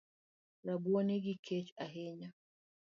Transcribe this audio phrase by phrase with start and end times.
[0.65, 2.29] Rabuoni gi kech ahinya